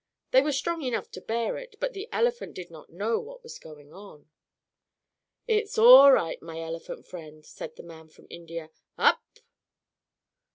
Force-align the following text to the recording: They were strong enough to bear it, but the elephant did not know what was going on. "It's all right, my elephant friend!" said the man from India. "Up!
They 0.31 0.41
were 0.41 0.51
strong 0.51 0.81
enough 0.81 1.11
to 1.11 1.21
bear 1.21 1.57
it, 1.59 1.75
but 1.79 1.93
the 1.93 2.09
elephant 2.11 2.55
did 2.55 2.71
not 2.71 2.89
know 2.89 3.19
what 3.19 3.43
was 3.43 3.59
going 3.59 3.93
on. 3.93 4.27
"It's 5.47 5.77
all 5.77 6.11
right, 6.11 6.41
my 6.41 6.59
elephant 6.59 7.05
friend!" 7.05 7.45
said 7.45 7.75
the 7.75 7.83
man 7.83 8.07
from 8.09 8.25
India. 8.31 8.71
"Up! 8.97 9.21